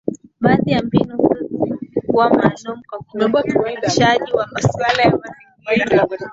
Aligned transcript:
Baadhi 0.39 0.71
ya 0.71 0.81
mbinu 0.81 1.17
hizo 1.17 1.77
zilikuwa 1.81 2.29
maalum 2.29 2.81
kwa 2.89 3.43
ujumuishaji 3.43 4.31
wa 4.31 4.47
masuala 4.47 5.03
ya 5.03 5.19
mazingira 5.65 6.29